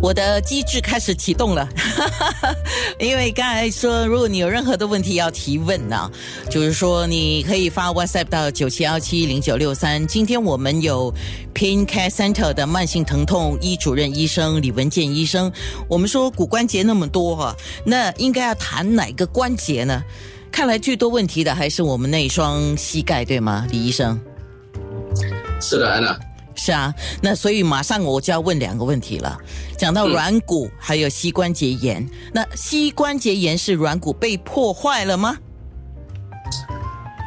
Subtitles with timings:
[0.00, 1.68] 我的机制开始启动了，
[3.00, 6.10] 因为刚才说，如果你有任何的问题要提问呢，
[6.48, 10.06] 就是说你可以发 WhatsApp 到九七幺七零九六三。
[10.06, 11.12] 今天我们有
[11.52, 15.50] Pain Care Center 的慢性疼痛医主任医生李文健医生，
[15.88, 20.02] 我们说骨关节那么多哈、那应该要谈哪个关节呢？
[20.52, 24.18] 看来最多问题的还是我们那双膝盖，对吗，李医生？
[25.60, 26.16] 是的，安娜。
[26.58, 29.38] 是啊，那所以马上我就要问两个问题了。
[29.76, 32.04] 讲到软骨还有膝关节炎，
[32.34, 35.38] 那膝关节炎是软骨被破坏了吗？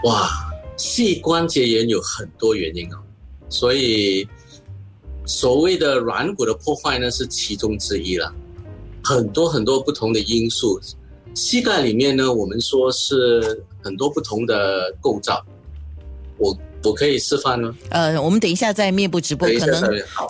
[0.04, 0.30] 哇，
[0.76, 2.98] 膝关节炎有很多原因哦，
[3.48, 4.28] 所以
[5.26, 8.34] 所谓的软骨的破坏呢是其中之一了，
[9.02, 10.80] 很多很多不同的因素。
[11.34, 15.42] 膝盖里面呢，我们说是很多不同的构造，
[16.38, 17.76] 我我可以示范吗？
[17.90, 19.84] 呃，我们等一下在面部直播可能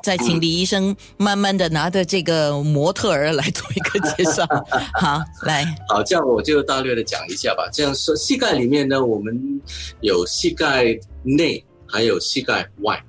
[0.04, 4.46] 再请李医生慢慢的拿着这个模特儿来做一个介绍。
[4.94, 7.70] 好，来，好，这样我就大略的讲一下吧。
[7.72, 9.62] 这样说，膝盖里面呢，我们
[10.02, 13.02] 有膝盖内，还有膝盖外。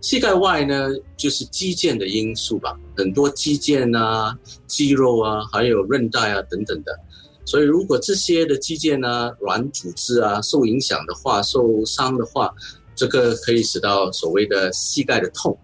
[0.00, 6.92] 膝盖外呢，就是肌腱的因素吧，很多肌腱啊、肌肉啊，还有韧带啊等等的。
[7.46, 12.50] 所以，如果这些的肌腱啊、软组织啊受影响的话、受伤的话，
[12.94, 15.56] 这个可以使到所谓的膝盖的痛。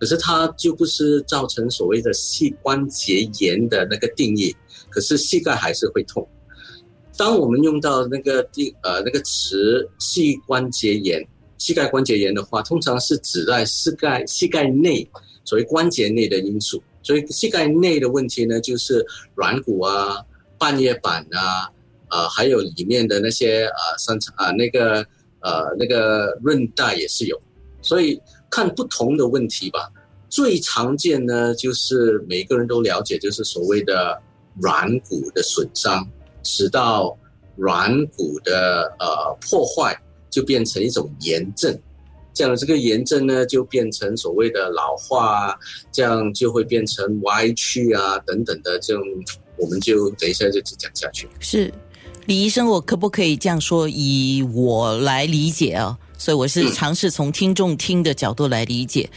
[0.00, 4.54] 可是它就不是造成所谓的膝关节炎的那个定义，
[4.88, 6.24] 可是膝盖还是会痛。
[7.16, 11.26] 当我们用到那个定呃那个词膝关节炎、
[11.58, 15.04] 膝盖关节炎的话，通常是指在膝盖膝盖内
[15.44, 16.80] 所谓关节内的因素。
[17.02, 20.22] 所以膝盖内的问题呢，就是软骨啊、
[20.58, 21.66] 半月板啊，
[22.10, 25.04] 呃，还有里面的那些呃三层啊那个
[25.40, 27.40] 呃那个韧带也是有。
[27.80, 29.90] 所以看不同的问题吧。
[30.28, 34.20] 最常见呢，就是每个人都了解，就是所谓的
[34.60, 36.06] 软骨的损伤，
[36.42, 37.16] 使到
[37.56, 39.98] 软骨的呃破坏，
[40.28, 41.74] 就变成一种炎症。
[42.34, 45.56] 这样这个炎症呢，就变成所谓的老化啊，
[45.90, 49.02] 这样就会变成歪曲啊等等的这种，
[49.56, 51.26] 我们就等一下就只讲下去。
[51.40, 51.72] 是
[52.28, 53.88] 李医生，我可不可以这样说？
[53.88, 59.08] 以我来理解啊，所以我是尝试从听众听的角度来理解。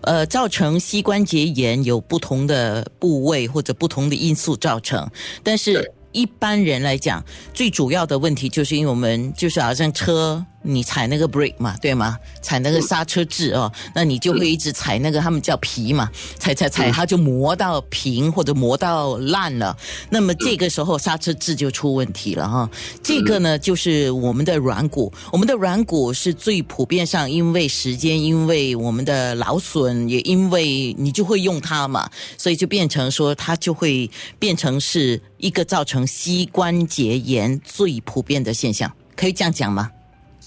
[0.00, 5.08] 呃，造成膝关节炎有不同的部位或者不同的因素造成，
[5.44, 12.18] 但是一般人来讲，最主要的问题就是因为我们就是好像车你踩那个 brake 嘛，对吗？
[12.42, 19.76] 踩那个刹车制哦，那你就会一直踩那个他们叫皮嘛，踩踩踩，它就磨到平或者磨到烂了。
[20.10, 22.68] 那么这个时候刹车制就出问题了哈。
[23.02, 39.90] 这个呢，就是我们的软骨，我们的软骨是最普遍上，因为时间，因为我们的劳损，也因为你就会用它嘛，所以就变成说它就会变成是一个造成膝关节炎最普遍的现象，可以这样讲吗？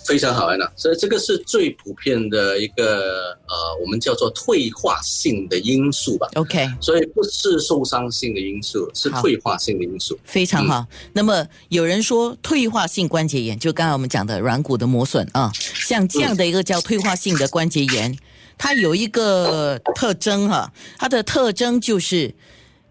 [0.06, 0.70] 非常好，安娜。
[0.76, 6.28] 所以这个是最普遍的一个呃，我们叫做退化性的因素吧。
[6.36, 10.20] OK，所以不是受伤性的因素，是退化性的因素。
[10.24, 10.86] 非常好。
[11.14, 18.18] 那么有人说退化性关节炎，就刚才我们讲的软骨的磨损啊，像这样的一个叫退化性的关节炎，
[18.58, 22.34] 它有一个特征哈、它的特征就是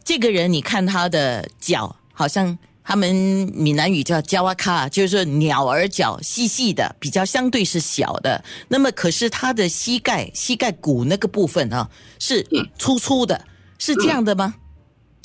[0.05, 2.59] 这个人，你看他的脚好像。
[2.89, 3.15] 他们
[3.53, 8.43] 闽南语叫“焦哇卡”，就是说鸟儿脚，细细的，比较相对是小的。
[8.67, 11.87] 那么，可是它的膝盖、膝盖骨那个部分啊，
[12.19, 12.43] 是
[12.79, 13.39] 粗粗的，
[13.79, 14.55] 是这样的吗？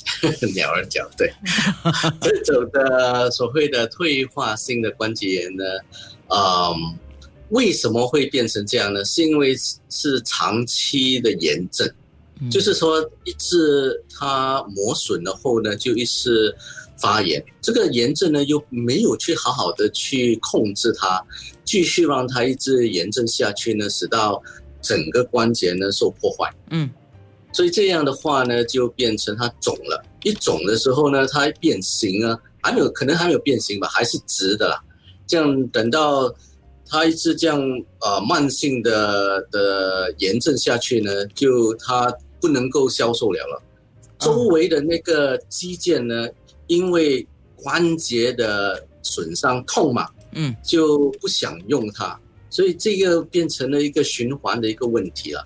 [0.54, 1.32] 鸟儿脚，对，
[2.20, 5.64] 这种的所谓的退化性的关节炎呢，
[6.28, 6.98] 嗯，
[7.48, 9.02] 为什么会变成这样呢？
[9.06, 9.56] 是因为
[9.88, 11.90] 是长期的炎症，
[12.42, 16.54] 嗯就是说一次它磨损了后呢，就一次
[16.96, 21.22] 发炎，这个炎症呢又没有去好好的去控制它，
[21.64, 24.42] 继续让它一直炎症下去呢，使到
[24.80, 26.50] 整个关节呢受破坏。
[26.70, 26.90] 嗯。
[27.52, 30.04] 所以这样的话呢，就变成它肿了。
[30.24, 34.82] 一肿的时候呢，它变形啊，还没有可能还没有变形吧，还是直的啦。
[35.26, 36.34] 这样等到
[36.84, 37.60] 它一直这样
[38.00, 43.62] 呃慢性的的炎症下去呢，就它不能够消受了了。
[44.18, 46.28] 周围的那个肌腱呢，
[46.66, 47.26] 因为
[47.56, 52.18] 关节的损伤痛嘛，嗯，就不想用它，
[52.50, 55.44] 所以这个变成了一个循环的一个问题了。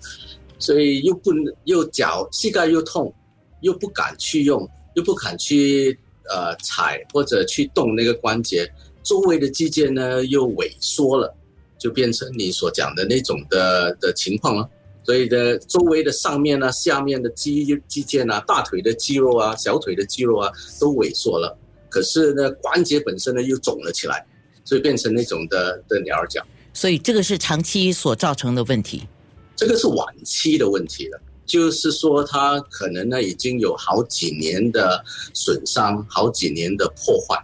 [0.57, 3.13] 所以又不能又脚膝盖又痛，
[3.61, 5.97] 又不敢去用，又不敢去
[6.29, 8.69] 呃踩或者去动那个关节，
[9.01, 11.33] 周围的肌腱呢又萎缩了，
[11.77, 14.69] 就变成你所讲的那种的的情况了。
[15.09, 21.57] 所以的周围的上面呢、下面的肌肌腱啊、大腿的肌肉啊、小腿的肌肉啊都萎缩了，
[21.89, 24.23] 可是呢关节本身呢又肿了起来，
[24.63, 26.45] 所以变成那种的的鸟儿脚。
[26.75, 29.07] 所以这个是长期所造成的问题。
[29.55, 35.03] 这个是晚期的问题了，就是说它可能呢已经有好几年的
[35.33, 37.35] 损伤，好几年的破坏，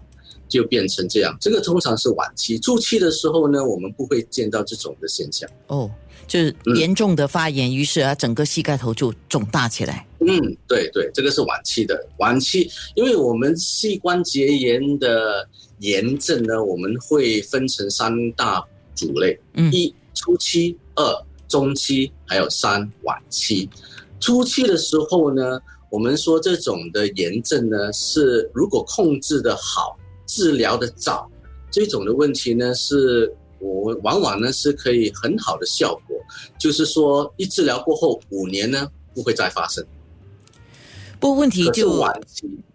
[0.48, 1.36] 就变成这样。
[1.42, 5.50] 这个通常是晚期，初期的时候呢，我们不会见到这种的现象。
[5.66, 5.90] 哦，
[6.28, 10.06] 就是严重的发炎，于是啊，整个膝盖头就肿大起来。
[10.20, 12.08] 嗯，对对，这个是晚期的。
[12.18, 15.48] 晚期，因为我们膝关节炎的
[15.80, 18.64] 炎症呢，我们会分成三大
[18.96, 23.70] 主类：嗯一初期，二中期，还有三晚期。
[24.20, 25.60] 初期的时候呢，
[25.92, 29.96] 我们说这种的炎症呢，是如果控制的好，
[30.26, 31.30] 治疗的早，
[31.70, 33.32] 这种的问题呢，是
[33.66, 36.18] 我往往呢是可以很好的效果，
[36.60, 39.84] 就是说一治疗过后五年呢不会再发生。
[41.20, 42.04] 不过问题就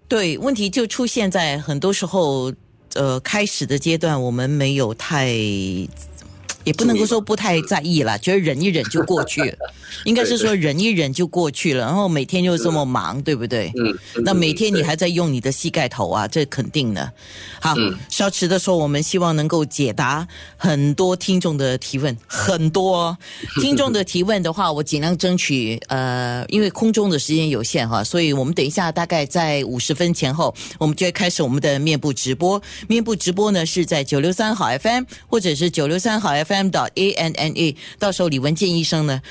[0.08, 2.52] 对问题就出现在很多时候，
[2.94, 5.34] 呃，开始的阶段我们没有太。
[6.64, 9.54] 也不能够说不太在意啦，觉得忍一忍就过去，
[10.04, 11.84] 应该是说忍一忍就过去了。
[11.84, 13.72] 然后每天又这么忙，对不对？
[13.76, 17.10] 嗯，那每天你还在用你的膝盖头啊，这肯定的。
[17.60, 20.26] 好嗯，稍迟的说，我们希望能够解答
[20.56, 23.18] 很多听众的提问，很多哦
[23.60, 25.80] 听众的提问的话，我尽量争取。
[25.88, 32.60] 呃，因为空中的时间有限哈，所以我们等一下大概在五十分前后，我们就会开始我们的面部直播。
[32.86, 36.68] 面部直播呢是在九六三好 FM 或者是九六三好 FM F.M.
[36.68, 39.22] 到 A N N A，到时候李文健医生呢。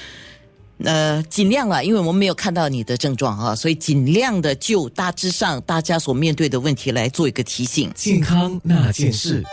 [0.86, 7.92] 呃，尽量了，因为我们没有看到你的症状啊，所以尽量的就大致上大家所面对的问题来做一个提醒。
[7.94, 9.44] 健康那件事。